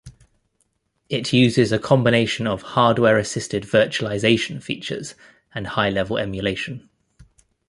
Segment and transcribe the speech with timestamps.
[1.09, 5.13] It uses a combination of hardware-assisted virtualization features
[5.53, 6.89] and high-level emulation.